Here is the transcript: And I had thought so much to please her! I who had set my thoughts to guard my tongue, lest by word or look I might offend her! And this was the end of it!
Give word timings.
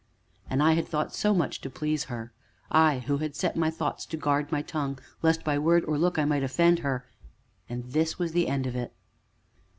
And 0.49 0.63
I 0.63 0.71
had 0.71 0.87
thought 0.87 1.13
so 1.13 1.31
much 1.31 1.61
to 1.61 1.69
please 1.69 2.05
her! 2.05 2.33
I 2.71 3.01
who 3.05 3.19
had 3.19 3.35
set 3.35 3.55
my 3.55 3.69
thoughts 3.69 4.03
to 4.07 4.17
guard 4.17 4.51
my 4.51 4.63
tongue, 4.63 4.97
lest 5.21 5.43
by 5.43 5.59
word 5.59 5.85
or 5.85 5.95
look 5.95 6.17
I 6.17 6.25
might 6.25 6.41
offend 6.41 6.79
her! 6.79 7.05
And 7.69 7.83
this 7.85 8.17
was 8.17 8.31
the 8.31 8.47
end 8.47 8.65
of 8.65 8.75
it! 8.75 8.93